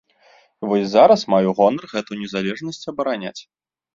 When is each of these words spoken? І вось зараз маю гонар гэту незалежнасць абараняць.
І 0.61 0.69
вось 0.71 0.85
зараз 0.93 1.25
маю 1.33 1.51
гонар 1.59 1.85
гэту 1.93 2.17
незалежнасць 2.21 2.89
абараняць. 2.93 3.37